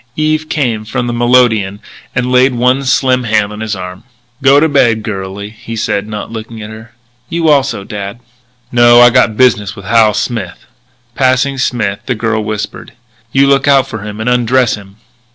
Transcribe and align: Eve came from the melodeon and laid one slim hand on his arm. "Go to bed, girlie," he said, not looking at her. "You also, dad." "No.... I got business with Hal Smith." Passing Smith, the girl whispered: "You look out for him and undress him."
Eve 0.15 0.49
came 0.49 0.83
from 0.83 1.05
the 1.05 1.13
melodeon 1.13 1.79
and 2.15 2.31
laid 2.31 2.55
one 2.55 2.83
slim 2.83 3.23
hand 3.25 3.53
on 3.53 3.59
his 3.59 3.75
arm. 3.75 4.03
"Go 4.41 4.59
to 4.59 4.67
bed, 4.67 5.03
girlie," 5.03 5.51
he 5.51 5.75
said, 5.75 6.07
not 6.07 6.31
looking 6.31 6.59
at 6.59 6.71
her. 6.71 6.95
"You 7.29 7.49
also, 7.49 7.83
dad." 7.83 8.19
"No.... 8.71 8.99
I 8.99 9.11
got 9.11 9.37
business 9.37 9.75
with 9.75 9.85
Hal 9.85 10.15
Smith." 10.15 10.65
Passing 11.13 11.59
Smith, 11.59 11.99
the 12.07 12.15
girl 12.15 12.43
whispered: 12.43 12.93
"You 13.31 13.45
look 13.45 13.67
out 13.67 13.85
for 13.85 14.01
him 14.01 14.19
and 14.19 14.27
undress 14.27 14.73
him." 14.73 14.95